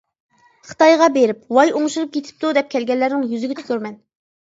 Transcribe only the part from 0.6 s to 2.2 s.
خىتايغا بېرىپ، «ۋاي ئوڭشىلىپ